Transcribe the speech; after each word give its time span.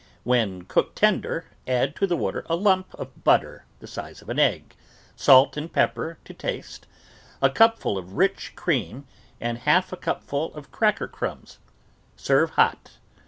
When 0.23 0.63
cooked 0.63 0.95
tender, 0.95 1.45
add 1.67 1.95
to 1.97 2.07
the 2.07 2.17
water 2.17 2.43
a 2.49 2.55
lump 2.55 2.91
of 2.95 3.23
butter 3.23 3.65
the 3.81 3.85
size 3.85 4.19
of 4.23 4.29
an 4.29 4.39
egg, 4.39 4.75
salt 5.15 5.55
and 5.57 5.71
pepper 5.71 6.17
to 6.25 6.33
taste, 6.33 6.87
a 7.39 7.51
cup 7.51 7.77
ful 7.77 7.99
of 7.99 8.13
rich 8.13 8.53
cream, 8.55 9.05
and 9.39 9.59
half 9.59 9.93
a 9.93 9.97
cupful 9.97 10.55
of 10.55 10.71
cracker 10.71 11.07
crumbs; 11.07 11.59
serve 12.15 12.49
hot. 12.57 12.93